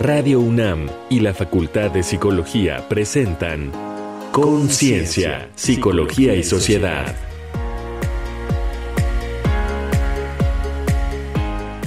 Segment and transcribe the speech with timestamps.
[0.00, 3.72] Radio UNAM y la Facultad de Psicología presentan
[4.30, 7.16] Conciencia, Psicología y Sociedad.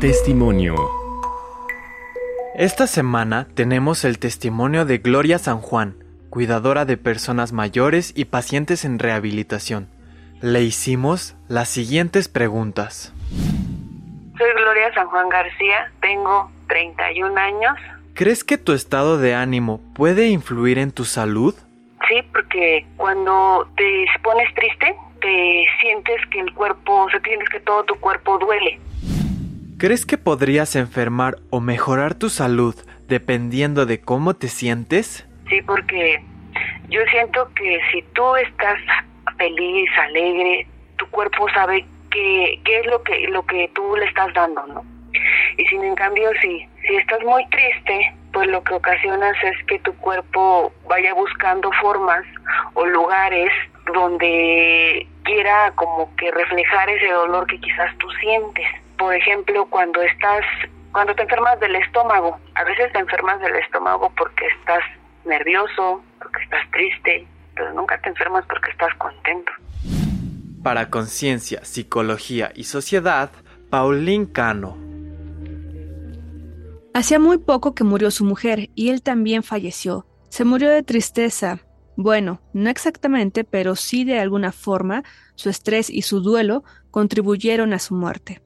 [0.00, 0.74] Testimonio.
[2.54, 8.84] Esta semana tenemos el testimonio de Gloria San Juan, cuidadora de personas mayores y pacientes
[8.84, 9.88] en rehabilitación.
[10.40, 13.12] Le hicimos las siguientes preguntas.
[14.38, 17.74] Soy Gloria San Juan García, tengo 31 años.
[18.14, 21.54] ¿Crees que tu estado de ánimo puede influir en tu salud?
[22.08, 27.60] Sí, porque cuando te pones triste, te sientes que el cuerpo, o sea, tienes que
[27.60, 28.80] todo tu cuerpo duele.
[29.78, 32.74] ¿Crees que podrías enfermar o mejorar tu salud
[33.08, 35.26] dependiendo de cómo te sientes?
[35.50, 36.22] Sí, porque
[36.88, 38.78] yo siento que si tú estás
[39.36, 40.66] feliz, alegre,
[40.96, 44.84] tu cuerpo sabe qué, qué es lo que, lo que tú le estás dando, ¿no?
[45.56, 49.80] Y sin en cambio, si, si estás muy triste, pues lo que ocasionas es que
[49.80, 52.24] tu cuerpo vaya buscando formas
[52.74, 53.50] o lugares
[53.92, 58.66] donde quiera como que reflejar ese dolor que quizás tú sientes.
[58.96, 60.44] Por ejemplo, cuando estás,
[60.92, 64.84] cuando te enfermas del estómago, a veces te enfermas del estómago porque estás
[65.24, 69.52] nervioso, porque estás triste, pero nunca te enfermas porque estás contento.
[70.62, 73.30] Para Conciencia, Psicología y Sociedad,
[73.70, 74.76] Pauline Cano.
[76.92, 80.06] Hacía muy poco que murió su mujer y él también falleció.
[80.28, 81.60] Se murió de tristeza.
[81.96, 85.04] Bueno, no exactamente, pero sí de alguna forma,
[85.34, 88.42] su estrés y su duelo contribuyeron a su muerte.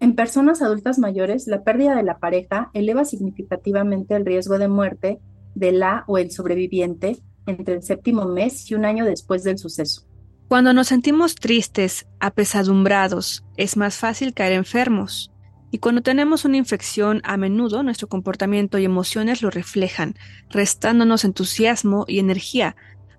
[0.00, 5.20] En personas adultas mayores, la pérdida de la pareja eleva significativamente el riesgo de muerte
[5.54, 10.06] de la o el sobreviviente entre el séptimo mes y un año después del suceso.
[10.48, 15.32] Cuando nos sentimos tristes, apesadumbrados, es más fácil caer enfermos.
[15.70, 20.14] Y cuando tenemos una infección, a menudo nuestro comportamiento y emociones lo reflejan,
[20.50, 22.76] restándonos entusiasmo y energía,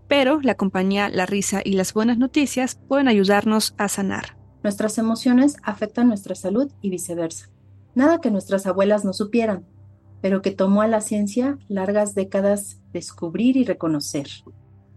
[0.08, 4.38] pero la compañía, la risa y las buenas noticias pueden ayudarnos a sanar.
[4.62, 7.50] Nuestras emociones afectan nuestra salud y viceversa.
[7.96, 9.66] Nada que nuestras abuelas no supieran,
[10.24, 14.28] pero que tomó a la ciencia largas décadas descubrir y reconocer.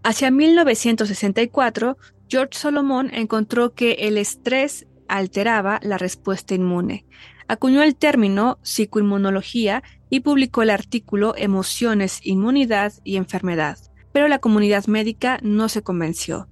[0.01, 1.97] Hacia 1964,
[2.29, 7.05] George Solomon encontró que el estrés alteraba la respuesta inmune.
[7.49, 13.77] Acuñó el término psicoinmunología y publicó el artículo Emociones, Inmunidad y Enfermedad,
[14.13, 16.47] pero la comunidad médica no se convenció.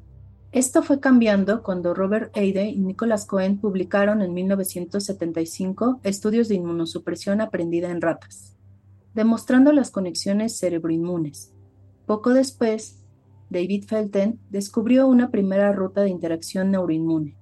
[0.51, 7.39] Esto fue cambiando cuando Robert Eide y Nicholas Cohen publicaron en 1975 estudios de inmunosupresión
[7.39, 8.54] aprendida en ratas
[9.15, 11.53] demostrando las conexiones cerebroinmunes.
[12.05, 13.01] Poco después,
[13.49, 17.37] David Felten descubrió una primera ruta de interacción neuroinmune,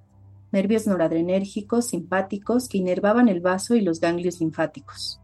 [0.52, 5.20] nervios noradrenérgicos simpáticos que inervaban el vaso y los ganglios linfáticos.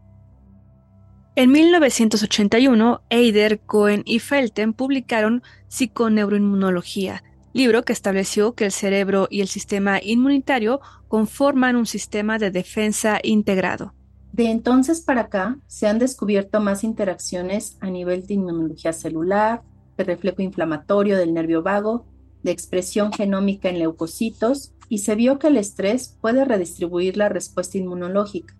[1.35, 9.39] En 1981, Eider, Cohen y Felten publicaron Psiconeuroinmunología, libro que estableció que el cerebro y
[9.39, 13.93] el sistema inmunitario conforman un sistema de defensa integrado.
[14.31, 19.61] De entonces para acá se han descubierto más interacciones a nivel de inmunología celular,
[19.97, 22.05] de reflejo inflamatorio del nervio vago,
[22.43, 27.77] de expresión genómica en leucocitos y se vio que el estrés puede redistribuir la respuesta
[27.77, 28.55] inmunológica,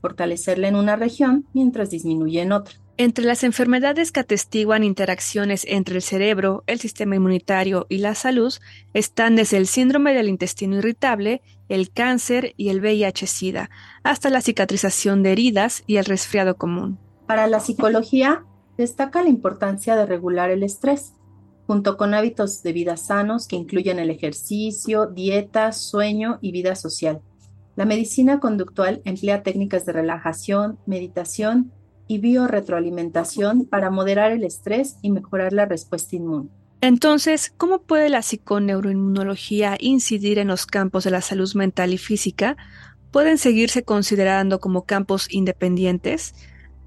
[0.00, 2.74] fortalecerla en una región mientras disminuye en otra.
[3.00, 8.52] Entre las enfermedades que atestiguan interacciones entre el cerebro, el sistema inmunitario y la salud
[8.92, 13.70] están desde el síndrome del intestino irritable, el cáncer y el VIH-Sida,
[14.02, 16.98] hasta la cicatrización de heridas y el resfriado común.
[17.28, 18.44] Para la psicología,
[18.76, 21.12] destaca la importancia de regular el estrés,
[21.68, 27.20] junto con hábitos de vida sanos que incluyen el ejercicio, dieta, sueño y vida social.
[27.76, 31.70] La medicina conductual emplea técnicas de relajación, meditación
[32.08, 36.48] y biorretroalimentación para moderar el estrés y mejorar la respuesta inmune.
[36.80, 42.56] Entonces, ¿cómo puede la psiconeuroinmunología incidir en los campos de la salud mental y física?
[43.10, 46.34] ¿Pueden seguirse considerando como campos independientes?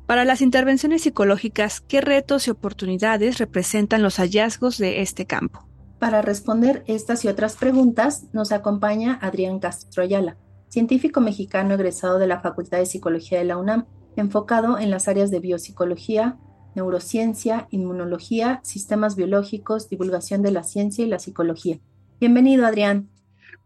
[0.06, 5.68] Para las intervenciones psicológicas, ¿qué retos y oportunidades representan los hallazgos de este campo?
[6.00, 10.38] Para responder estas y otras preguntas, nos acompaña Adrián Castro Ayala,
[10.70, 13.86] científico mexicano egresado de la Facultad de Psicología de la UNAM
[14.16, 16.38] enfocado en las áreas de biopsicología,
[16.76, 21.80] neurociencia, inmunología, sistemas biológicos, divulgación de la ciencia y la psicología.
[22.20, 23.10] Bienvenido, Adrián.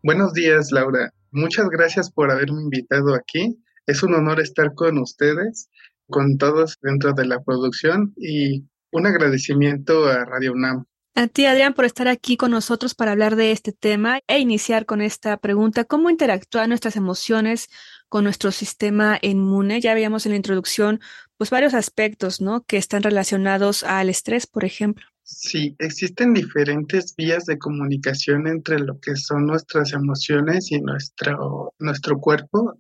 [0.02, 1.12] Buenos días, Laura.
[1.32, 3.60] Muchas gracias por haberme invitado aquí.
[3.88, 5.70] Es un honor estar con ustedes,
[6.08, 10.86] con todos dentro de la producción y un agradecimiento a Radio UNAM.
[11.18, 14.86] A ti, Adrián, por estar aquí con nosotros para hablar de este tema e iniciar
[14.86, 17.70] con esta pregunta, ¿cómo interactúan nuestras emociones
[18.10, 19.82] con nuestro sistema inmune.
[19.82, 21.00] Ya veíamos en la introducción
[21.38, 22.64] pues varios aspectos, ¿no?
[22.64, 25.06] Que están relacionados al estrés, por ejemplo.
[25.24, 32.20] Sí, existen diferentes vías de comunicación entre lo que son nuestras emociones y nuestro, nuestro
[32.20, 32.78] cuerpo.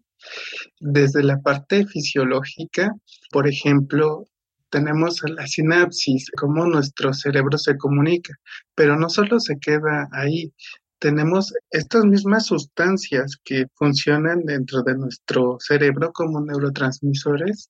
[0.79, 2.91] Desde la parte fisiológica,
[3.31, 4.25] por ejemplo,
[4.69, 8.33] tenemos la sinapsis, cómo nuestro cerebro se comunica,
[8.75, 10.53] pero no solo se queda ahí,
[10.99, 17.69] tenemos estas mismas sustancias que funcionan dentro de nuestro cerebro como neurotransmisores,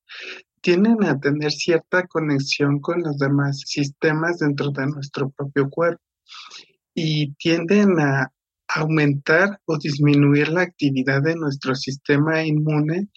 [0.60, 6.02] tienden a tener cierta conexión con los demás sistemas dentro de nuestro propio cuerpo
[6.94, 8.32] y tienden a
[8.68, 13.08] aumentar o disminuir la actividad de nuestro sistema inmune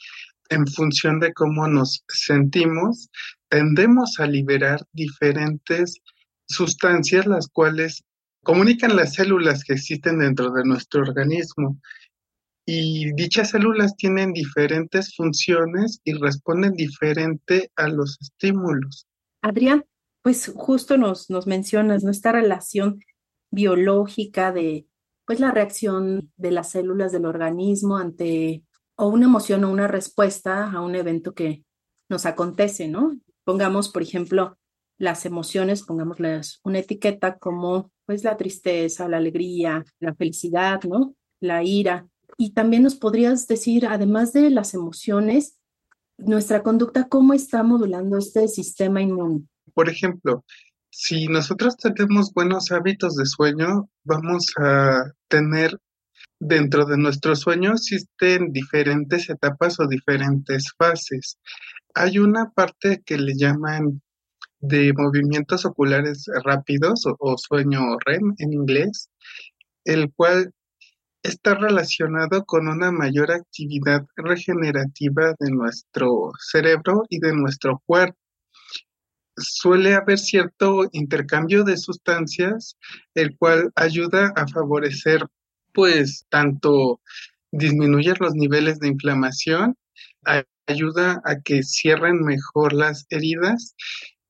[0.50, 3.10] en función de cómo nos sentimos,
[3.50, 6.02] tendemos a liberar diferentes
[6.48, 8.04] sustancias las cuales
[8.44, 11.80] comunican las células que existen dentro de nuestro organismo
[12.72, 19.08] y dichas células tienen diferentes funciones y responden diferente a los estímulos.
[19.42, 19.86] Adrián,
[20.22, 23.00] pues justo nos, nos mencionas nuestra relación
[23.50, 24.86] biológica de
[25.26, 28.64] pues la reacción de las células del organismo ante
[28.96, 31.64] o una emoción o una respuesta a un evento que
[32.08, 33.18] nos acontece, ¿no?
[33.46, 34.59] Pongamos, por ejemplo,
[35.00, 41.16] las emociones, pongámosles una etiqueta como pues la tristeza, la alegría, la felicidad, ¿no?
[41.40, 42.08] La ira.
[42.38, 45.58] Y también nos podrías decir, además de las emociones,
[46.18, 49.48] nuestra conducta, ¿cómo está modulando este sistema inmune?
[49.74, 50.44] Por ejemplo,
[50.90, 55.78] si nosotros tenemos buenos hábitos de sueño, vamos a tener
[56.40, 61.38] dentro de nuestro sueño existen diferentes etapas o diferentes fases.
[61.94, 64.02] Hay una parte que le llaman
[64.60, 69.10] de movimientos oculares rápidos o, sueño REM en inglés,
[69.86, 70.54] el cual
[71.24, 78.18] está relacionado con una mayor actividad regenerativa de nuestro cerebro y de nuestro cuerpo.
[79.38, 82.78] Suele haber cierto intercambio de sustancias,
[83.16, 85.26] el cual ayuda a favorecer,
[85.74, 87.00] pues, tanto
[87.52, 89.78] disminuir los niveles de inflamación,
[90.68, 93.76] ayuda a que cierren mejor las heridas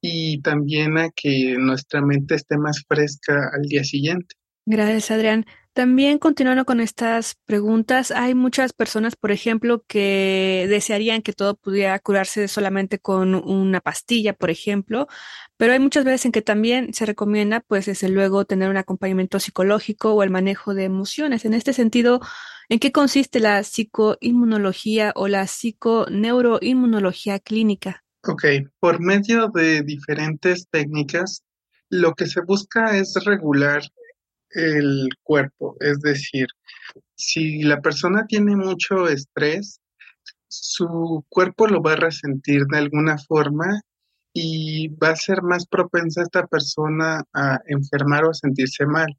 [0.02, 4.36] y también a que nuestra mente esté más fresca al día siguiente.
[4.66, 5.46] Gracias, Adrián.
[5.74, 11.98] También continuando con estas preguntas, hay muchas personas, por ejemplo, que desearían que todo pudiera
[12.00, 15.08] curarse solamente con una pastilla, por ejemplo,
[15.58, 19.40] pero hay muchas veces en que también se recomienda, pues, desde luego, tener un acompañamiento
[19.40, 21.46] psicológico o el manejo de emociones.
[21.46, 22.20] En este sentido,
[22.68, 28.04] ¿en qué consiste la psicoinmunología o la psiconeuroinmunología clínica?
[28.28, 28.44] Ok,
[28.80, 31.44] por medio de diferentes técnicas
[31.90, 33.82] lo que se busca es regular
[34.52, 36.48] el cuerpo, es decir,
[37.16, 39.80] si la persona tiene mucho estrés,
[40.50, 43.82] su cuerpo lo va a resentir de alguna forma
[44.34, 49.18] y va a ser más propensa esta persona a enfermar o a sentirse mal.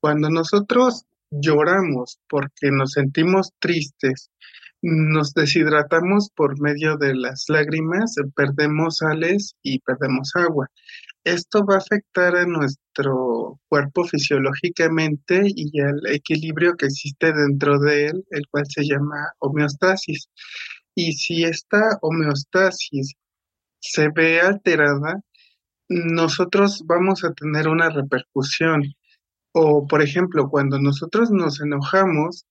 [0.00, 4.30] Cuando nosotros lloramos porque nos sentimos tristes,
[4.82, 10.68] nos deshidratamos por medio de las lágrimas, perdemos sales y perdemos agua.
[11.24, 18.06] Esto va a afectar a nuestro cuerpo fisiológicamente y al equilibrio que existe dentro de
[18.06, 20.28] él, el cual se llama homeostasis.
[20.94, 23.14] Y si esta homeostasis
[23.80, 25.20] se ve alterada,
[25.88, 28.82] nosotros vamos a tener una repercusión.
[29.52, 32.46] O, por ejemplo, cuando nosotros nos enojamos,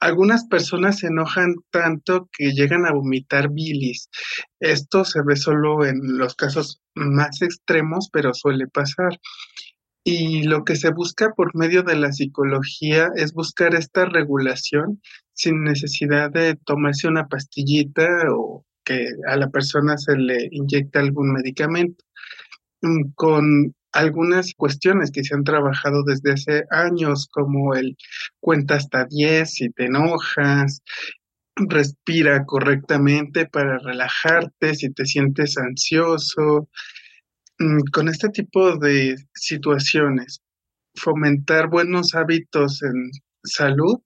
[0.00, 4.08] algunas personas se enojan tanto que llegan a vomitar bilis.
[4.60, 9.18] Esto se ve solo en los casos más extremos, pero suele pasar.
[10.04, 15.00] Y lo que se busca por medio de la psicología es buscar esta regulación
[15.32, 21.32] sin necesidad de tomarse una pastillita o que a la persona se le inyecte algún
[21.32, 22.04] medicamento.
[22.82, 27.96] Mm, con algunas cuestiones que se han trabajado desde hace años, como el
[28.40, 30.82] cuenta hasta 10 si te enojas,
[31.56, 36.68] respira correctamente para relajarte si te sientes ansioso.
[37.58, 40.42] Mm, con este tipo de situaciones,
[40.94, 43.10] fomentar buenos hábitos en
[43.42, 43.98] salud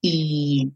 [0.00, 0.72] y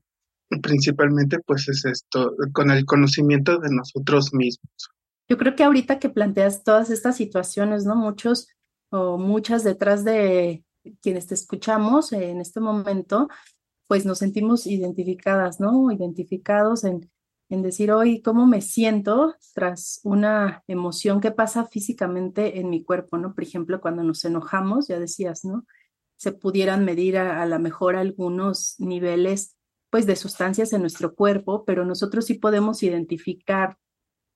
[0.62, 4.90] principalmente pues es esto, con el conocimiento de nosotros mismos.
[5.28, 7.94] Yo creo que ahorita que planteas todas estas situaciones, ¿no?
[7.94, 8.49] Muchos
[8.90, 10.64] o muchas detrás de
[11.00, 13.28] quienes te escuchamos en este momento,
[13.87, 15.90] pues nos sentimos identificadas, ¿no?
[15.90, 17.10] Identificados en,
[17.49, 23.18] en decir hoy cómo me siento tras una emoción que pasa físicamente en mi cuerpo,
[23.18, 23.34] ¿no?
[23.34, 25.64] Por ejemplo, cuando nos enojamos, ya decías, ¿no?
[26.16, 29.56] Se pudieran medir a, a lo mejor algunos niveles,
[29.90, 33.76] pues, de sustancias en nuestro cuerpo, pero nosotros sí podemos identificar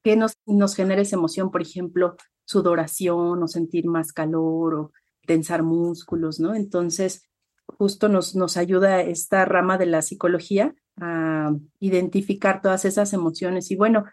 [0.03, 4.93] qué nos, nos genera esa emoción, por ejemplo, sudoración o sentir más calor o
[5.27, 6.55] tensar músculos, ¿no?
[6.55, 7.29] Entonces,
[7.67, 13.77] justo nos, nos ayuda esta rama de la psicología a identificar todas esas emociones y
[13.77, 14.05] bueno,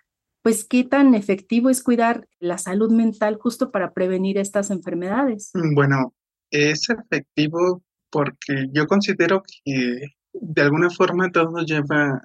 [0.42, 5.52] pues qué tan efectivo es cuidar la salud mental justo para prevenir estas enfermedades.
[5.76, 6.14] Bueno,
[6.50, 12.24] es efectivo porque yo considero que de alguna forma todo lleva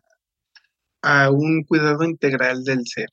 [1.03, 3.11] a un cuidado integral del ser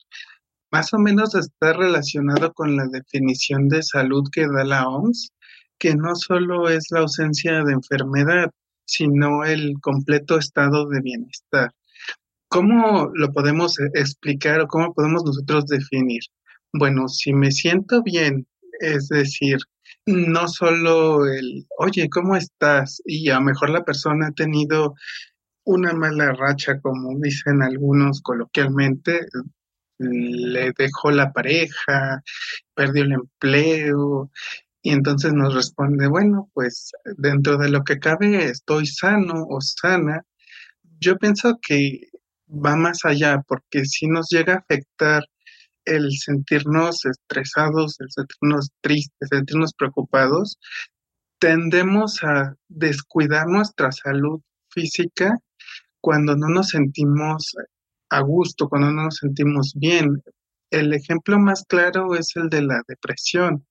[0.74, 5.30] más o menos está relacionado con la definición de salud que da la OMS,
[5.78, 8.50] que no solo es la ausencia de enfermedad,
[8.86, 11.70] sino el completo estado de bienestar.
[12.48, 16.22] ¿Cómo lo podemos explicar o cómo podemos nosotros definir?
[16.72, 18.46] Bueno, si me siento bien,
[18.80, 19.58] es decir,
[20.06, 23.02] no solo el, oye, ¿cómo estás?
[23.06, 24.94] Y a lo mejor la persona ha tenido
[25.64, 29.20] una mala racha, como dicen algunos coloquialmente,
[29.98, 32.22] le dejó la pareja,
[32.74, 34.30] perdió el empleo,
[34.84, 40.22] y entonces nos responde, bueno, pues dentro de lo que cabe estoy sano o sana.
[41.00, 42.10] Yo pienso que
[42.46, 45.24] va más allá, porque si nos llega a afectar
[45.86, 50.58] el sentirnos estresados, el sentirnos tristes, el sentirnos preocupados,
[51.38, 55.38] tendemos a descuidar nuestra salud física
[56.02, 57.54] cuando no nos sentimos
[58.10, 60.22] a gusto, cuando no nos sentimos bien.
[60.68, 63.64] El ejemplo más claro es el de la depresión.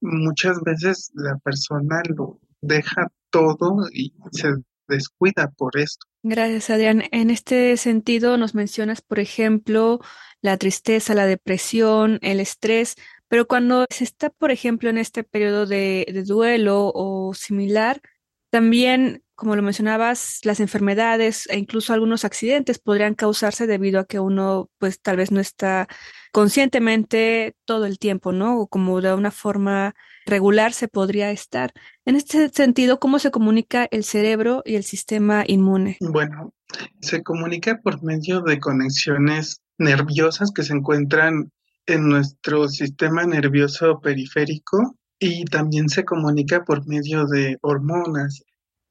[0.00, 4.54] Muchas veces la persona lo deja todo y se
[4.88, 6.06] descuida por esto.
[6.22, 7.04] Gracias, Adrián.
[7.12, 10.00] En este sentido, nos mencionas, por ejemplo,
[10.42, 12.96] la tristeza, la depresión, el estrés,
[13.28, 18.02] pero cuando se está, por ejemplo, en este periodo de, de duelo o similar,
[18.50, 24.20] también como lo mencionabas, las enfermedades e incluso algunos accidentes podrían causarse debido a que
[24.20, 25.88] uno, pues tal vez no está
[26.30, 28.58] conscientemente todo el tiempo, ¿no?
[28.60, 29.94] O como de una forma
[30.26, 31.72] regular se podría estar.
[32.04, 35.96] En este sentido, ¿cómo se comunica el cerebro y el sistema inmune?
[36.00, 36.52] Bueno,
[37.00, 41.50] se comunica por medio de conexiones nerviosas que se encuentran
[41.86, 48.42] en nuestro sistema nervioso periférico y también se comunica por medio de hormonas.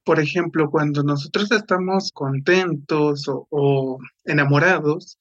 [0.05, 5.17] Por ejemplo, cuando nosotros estamos contentos o, enamorados,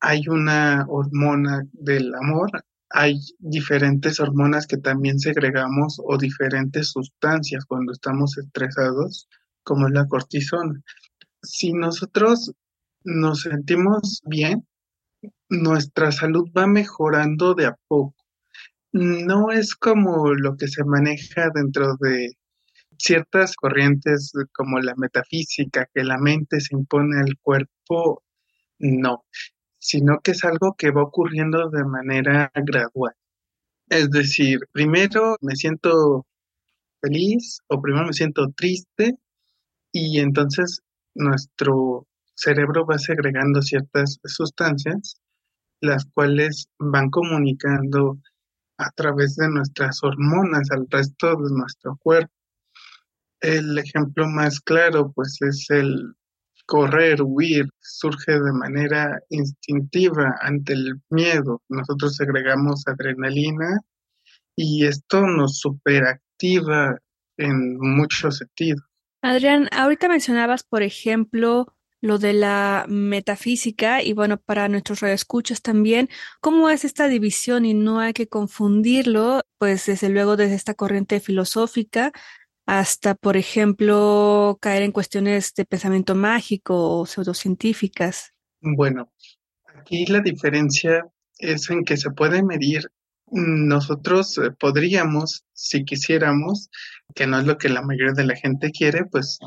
[0.00, 2.50] hay una hormona del amor,
[2.90, 9.28] hay diferentes hormonas que también segregamos o diferentes sustancias cuando estamos estresados,
[9.62, 10.80] como es la cortisona.
[11.42, 12.52] Si nosotros
[13.04, 14.66] nos sentimos bien,
[15.50, 18.14] nuestra salud va mejorando de a poco.
[18.92, 22.36] No es como lo que se maneja dentro de
[22.98, 28.22] ciertas corrientes como la metafísica, que la mente se impone al cuerpo,
[28.78, 29.24] no,
[29.78, 33.14] sino que es algo que va ocurriendo de manera gradual.
[33.88, 36.26] Es decir, primero me siento
[37.00, 39.16] feliz o primero me siento triste
[39.92, 40.82] y entonces
[41.14, 45.20] nuestro cerebro va segregando ciertas sustancias,
[45.80, 48.18] las cuales van comunicando
[48.78, 52.32] a través de nuestras hormonas al resto de nuestro cuerpo.
[53.40, 56.14] El ejemplo más claro pues es el
[56.66, 61.62] correr, huir, surge de manera instintiva ante el miedo.
[61.68, 63.80] Nosotros segregamos adrenalina
[64.54, 66.98] y esto nos superactiva
[67.38, 68.82] en muchos sentidos.
[69.22, 76.08] Adrián, ahorita mencionabas, por ejemplo, lo de la metafísica y bueno, para nuestros radioescuchas también,
[76.40, 77.64] ¿cómo es esta división?
[77.64, 82.12] Y no hay que confundirlo, pues desde luego desde esta corriente filosófica
[82.66, 88.34] hasta, por ejemplo, caer en cuestiones de pensamiento mágico o pseudocientíficas.
[88.60, 89.10] Bueno,
[89.74, 91.06] aquí la diferencia
[91.38, 92.90] es en que se puede medir.
[93.30, 96.68] Nosotros eh, podríamos, si quisiéramos,
[97.14, 99.38] que no es lo que la mayoría de la gente quiere, pues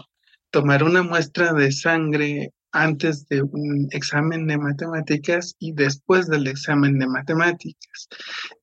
[0.52, 7.00] tomar una muestra de sangre antes de un examen de matemáticas y después del examen
[7.00, 8.08] de matemáticas.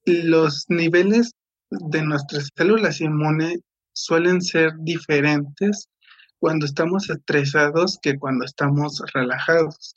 [0.05, 1.33] Los niveles
[1.71, 3.61] de nuestras células inmunes
[3.93, 5.89] suelen ser diferentes
[6.39, 9.95] cuando estamos estresados que cuando estamos relajados.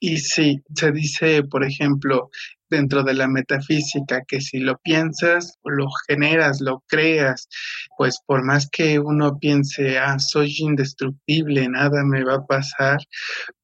[0.00, 2.30] Y si se dice, por ejemplo,
[2.72, 7.48] dentro de la metafísica, que si lo piensas, lo generas, lo creas,
[7.96, 12.98] pues por más que uno piense, ah, soy indestructible, nada me va a pasar,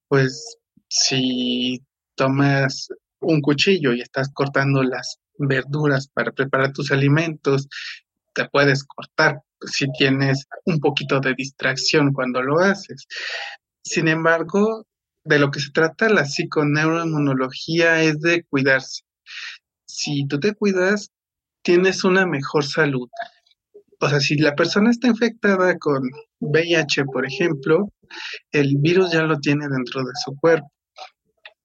[0.07, 1.83] pues si
[2.15, 2.89] tomas
[3.21, 7.69] un cuchillo y estás cortando las verduras para preparar tus alimentos
[8.39, 13.07] te puedes cortar si tienes un poquito de distracción cuando lo haces.
[13.83, 14.87] Sin embargo,
[15.29, 19.03] de lo que se trata la psiconeuroinmunología es de cuidarse.
[19.87, 21.11] Si tú te cuidas,
[21.63, 23.09] tienes una mejor salud.
[24.01, 26.03] O sea, si la persona está infectada con
[26.41, 27.93] VIH, por ejemplo,
[28.53, 30.73] el virus ya lo tiene dentro de su cuerpo.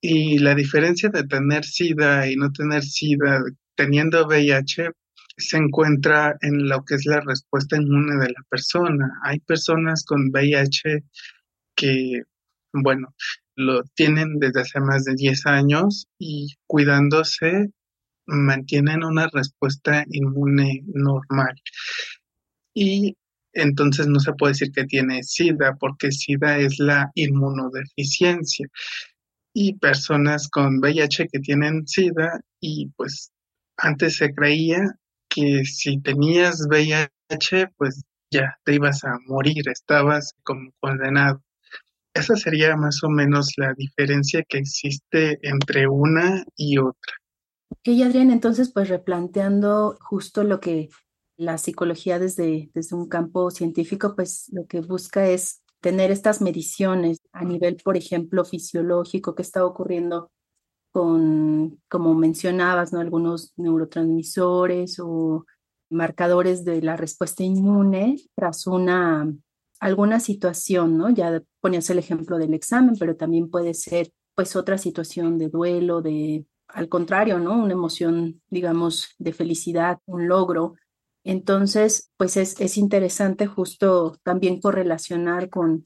[0.02, 3.41] Y la diferencia de tener SIDA y no tener SIDA
[3.76, 4.89] teniendo VIH,
[5.38, 9.10] se encuentra en lo que es la respuesta inmune de la persona.
[9.23, 11.04] Hay personas con VIH
[11.76, 12.23] que,
[12.73, 13.13] bueno,
[13.56, 17.72] lo tienen desde hace más de 10 años y cuidándose
[18.26, 21.56] mantienen una respuesta inmune normal.
[22.74, 23.16] Y
[23.54, 28.68] entonces no se puede decir que tiene SIDA porque SIDA es la inmunodeficiencia.
[29.54, 33.32] Y personas con VIH que tienen SIDA y pues
[33.78, 34.96] antes se creía
[35.30, 41.44] que si tenías VIH, pues ya te ibas a morir, estabas como condenado.
[42.13, 47.13] Esa sería más o menos la diferencia que existe entre una y otra.
[47.69, 50.89] Ok, Adrián, entonces pues replanteando justo lo que
[51.38, 57.19] la psicología desde, desde un campo científico, pues lo que busca es tener estas mediciones
[57.34, 60.32] a nivel, por ejemplo, fisiológico, que está ocurriendo
[60.91, 62.99] con, como mencionabas, ¿no?
[62.99, 65.45] algunos neurotransmisores o
[65.89, 69.34] marcadores de la respuesta inmune tras una
[69.84, 71.10] alguna situación, ¿no?
[71.10, 76.02] Ya ponías el ejemplo del examen, pero también puede ser pues otra situación de duelo,
[76.02, 77.62] de al contrario, ¿no?
[77.62, 80.76] Una emoción, digamos, de felicidad, un logro.
[81.26, 85.84] Entonces, pues es, es interesante justo también correlacionar con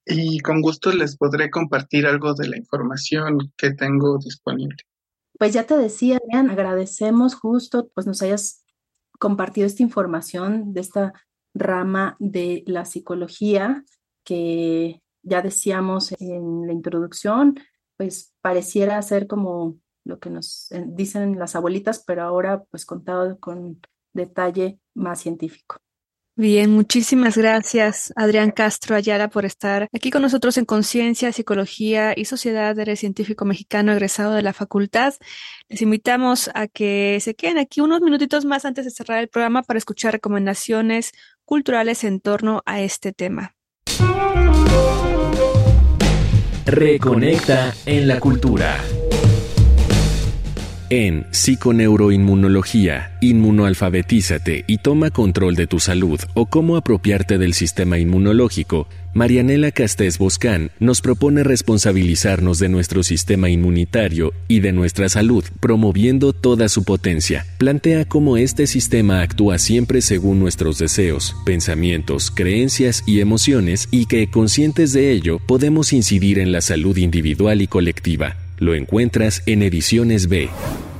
[0.05, 4.77] y con gusto les podré compartir algo de la información que tengo disponible.
[5.39, 8.63] Pues ya te decía, Adrián, agradecemos justo pues nos hayas
[9.17, 11.13] compartido esta información de esta
[11.55, 13.83] rama de la psicología
[14.23, 17.59] que ya decíamos en la introducción,
[17.97, 23.79] pues pareciera ser como lo que nos dicen las abuelitas, pero ahora pues contado con
[24.13, 25.77] detalle más científico.
[26.37, 32.25] Bien, muchísimas gracias, Adrián Castro Ayala, por estar aquí con nosotros en Conciencia, Psicología y
[32.25, 32.77] Sociedad.
[32.79, 35.13] Eres científico mexicano egresado de la facultad.
[35.67, 39.61] Les invitamos a que se queden aquí unos minutitos más antes de cerrar el programa
[39.61, 41.11] para escuchar recomendaciones
[41.43, 43.55] culturales en torno a este tema.
[46.65, 48.79] Reconecta en la cultura.
[50.93, 58.89] En Psiconeuroinmunología, Inmunoalfabetízate y toma control de tu salud o cómo apropiarte del sistema inmunológico,
[59.13, 66.33] Marianela Castés Boscán nos propone responsabilizarnos de nuestro sistema inmunitario y de nuestra salud, promoviendo
[66.33, 67.45] toda su potencia.
[67.57, 74.29] Plantea cómo este sistema actúa siempre según nuestros deseos, pensamientos, creencias y emociones y que,
[74.29, 78.35] conscientes de ello, podemos incidir en la salud individual y colectiva.
[78.61, 80.47] Lo encuentras en Ediciones B.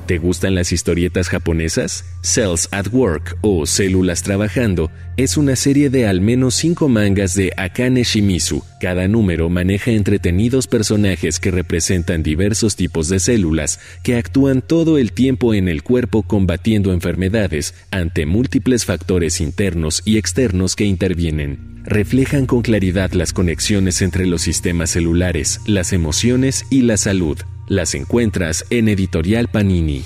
[0.06, 2.04] ¿Te gustan las historietas japonesas?
[2.22, 7.52] Cells at Work o Células Trabajando es una serie de al menos cinco mangas de
[7.56, 8.64] Akane Shimizu.
[8.80, 15.12] Cada número maneja entretenidos personajes que representan diversos tipos de células que actúan todo el
[15.12, 22.46] tiempo en el cuerpo combatiendo enfermedades ante múltiples factores internos y externos que intervienen reflejan
[22.46, 27.38] con claridad las conexiones entre los sistemas celulares, las emociones y la salud.
[27.72, 30.02] Las encuentras en Editorial Panini.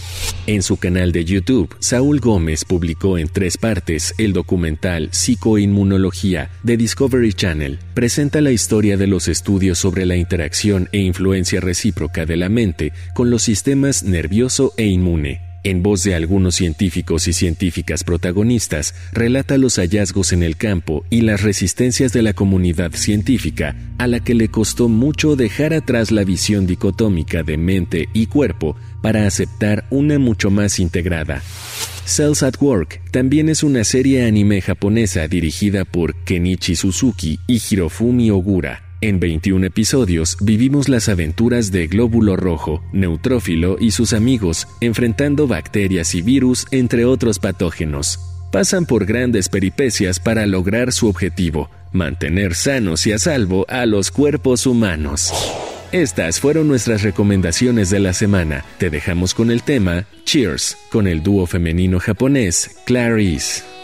[0.46, 6.76] En su canal de YouTube, Saúl Gómez publicó en tres partes el documental Psicoinmunología de
[6.76, 7.80] Discovery Channel.
[7.92, 12.92] Presenta la historia de los estudios sobre la interacción e influencia recíproca de la mente
[13.14, 19.58] con los sistemas nervioso e inmune en voz de algunos científicos y científicas protagonistas, relata
[19.58, 24.34] los hallazgos en el campo y las resistencias de la comunidad científica, a la que
[24.34, 30.20] le costó mucho dejar atrás la visión dicotómica de mente y cuerpo para aceptar una
[30.20, 31.42] mucho más integrada.
[32.04, 38.30] Cells at Work también es una serie anime japonesa dirigida por Kenichi Suzuki y Hirofumi
[38.30, 45.46] Ogura en 21 episodios vivimos las aventuras de Glóbulo Rojo, Neutrófilo y sus amigos, enfrentando
[45.46, 48.18] bacterias y virus, entre otros patógenos.
[48.50, 54.10] Pasan por grandes peripecias para lograr su objetivo, mantener sanos y a salvo a los
[54.10, 55.32] cuerpos humanos.
[55.92, 58.64] Estas fueron nuestras recomendaciones de la semana.
[58.78, 63.75] Te dejamos con el tema Cheers, con el dúo femenino japonés Clarice.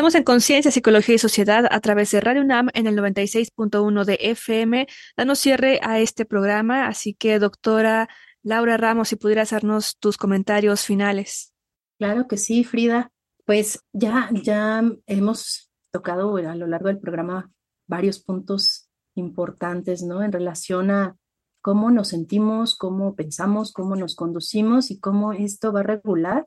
[0.00, 4.16] Estamos en Conciencia, Psicología y Sociedad a través de Radio UNAM en el 96.1 de
[4.18, 4.86] FM.
[5.14, 8.08] Danos cierre a este programa, así que doctora
[8.42, 11.52] Laura Ramos, si pudieras hacernos tus comentarios finales.
[11.98, 13.12] Claro que sí, Frida.
[13.44, 17.50] Pues ya, ya hemos tocado a lo largo del programa
[17.86, 20.22] varios puntos importantes, ¿no?
[20.22, 21.18] En relación a
[21.60, 26.46] cómo nos sentimos, cómo pensamos, cómo nos conducimos y cómo esto va a regular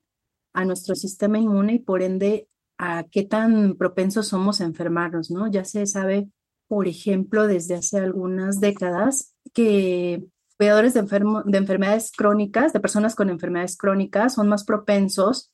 [0.54, 2.48] a nuestro sistema inmune y por ende
[2.84, 5.48] a qué tan propensos somos a enfermarnos, ¿no?
[5.50, 6.28] Ya se sabe,
[6.68, 10.26] por ejemplo, desde hace algunas décadas que
[10.58, 15.54] cuidadores de, de enfermedades crónicas, de personas con enfermedades crónicas, son más propensos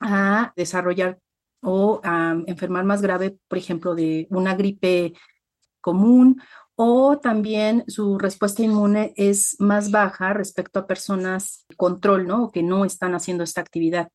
[0.00, 1.18] a desarrollar
[1.62, 5.14] o a enfermar más grave, por ejemplo, de una gripe
[5.80, 6.42] común
[6.74, 12.44] o también su respuesta inmune es más baja respecto a personas control, ¿no?
[12.44, 14.10] O que no están haciendo esta actividad.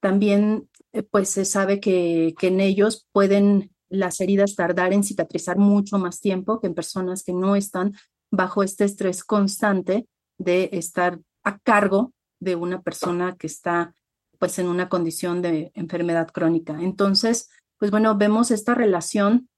[0.00, 0.68] También
[1.02, 6.20] pues se sabe que, que en ellos pueden las heridas tardar en cicatrizar mucho más
[6.20, 7.94] tiempo que en personas que no están
[8.30, 10.06] bajo este estrés constante
[10.38, 13.94] de estar a cargo de una persona que está
[14.38, 16.76] pues en una condición de enfermedad crónica.
[16.80, 19.48] Entonces, pues bueno, vemos esta relación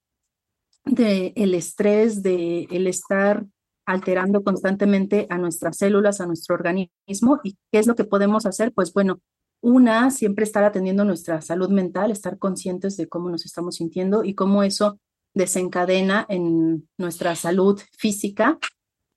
[0.84, 3.44] de el estrés, de el estar
[3.86, 7.40] alterando constantemente a nuestras células, a nuestro organismo.
[7.42, 8.72] ¿Y qué es lo que podemos hacer?
[8.72, 9.20] Pues bueno,
[9.60, 14.34] una, siempre estar atendiendo nuestra salud mental, estar conscientes de cómo nos estamos sintiendo y
[14.34, 15.00] cómo eso
[15.34, 18.58] desencadena en nuestra salud física,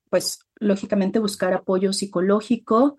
[0.09, 2.97] pues lógicamente buscar apoyo psicológico,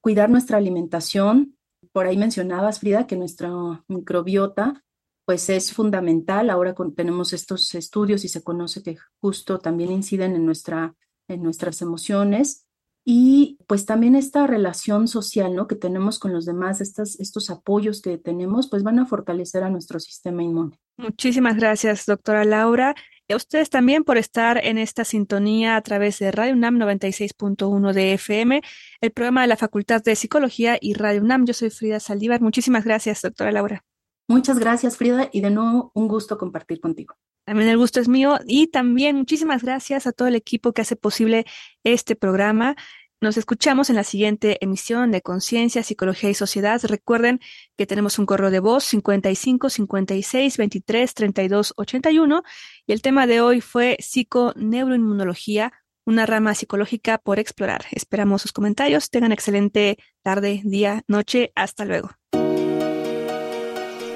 [0.00, 1.56] cuidar nuestra alimentación.
[1.92, 3.50] Por ahí mencionabas, Frida, que nuestra
[3.88, 4.82] microbiota
[5.24, 6.50] pues es fundamental.
[6.50, 10.96] Ahora tenemos estos estudios y se conoce que justo también inciden en, nuestra,
[11.28, 12.66] en nuestras emociones
[13.04, 15.66] y pues también esta relación social, ¿no?
[15.66, 19.70] Que tenemos con los demás, estas, estos apoyos que tenemos, pues van a fortalecer a
[19.70, 20.78] nuestro sistema inmune.
[20.96, 22.94] Muchísimas gracias, doctora Laura.
[23.26, 27.92] Y a ustedes también por estar en esta sintonía a través de Radio UNAM 96.1
[27.92, 28.62] de FM,
[29.00, 31.44] el programa de la Facultad de Psicología y Radio UNAM.
[31.46, 32.40] Yo soy Frida Saldívar.
[32.40, 33.84] Muchísimas gracias, doctora Laura.
[34.28, 37.16] Muchas gracias, Frida, y de nuevo un gusto compartir contigo.
[37.44, 40.96] También el gusto es mío y también muchísimas gracias a todo el equipo que hace
[40.96, 41.44] posible
[41.82, 42.76] este programa.
[43.20, 46.80] Nos escuchamos en la siguiente emisión de Conciencia, Psicología y Sociedad.
[46.82, 47.38] Recuerden
[47.76, 52.42] que tenemos un correo de voz 55 56 23 32 81
[52.84, 55.72] y el tema de hoy fue psiconeuroinmunología,
[56.04, 57.84] una rama psicológica por explorar.
[57.92, 59.08] Esperamos sus comentarios.
[59.08, 61.52] Tengan excelente tarde, día, noche.
[61.54, 62.21] Hasta luego.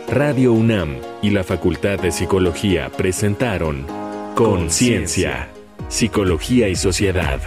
[0.08, 3.84] Radio UNAM y la Facultad de Psicología presentaron
[4.36, 5.48] Conciencia,
[5.88, 7.40] Psicología y Sociedad.